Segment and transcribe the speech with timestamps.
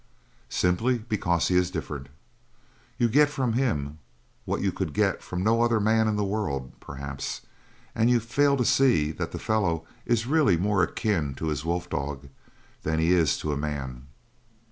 [0.49, 2.09] "Simply because he is different.
[2.97, 3.99] You get from him
[4.45, 7.41] what you could get from no other man in the world, perhaps,
[7.93, 11.87] and you fail to see that the fellow is really more akin to his wolf
[11.87, 12.29] dog
[12.81, 14.07] than he is to a man."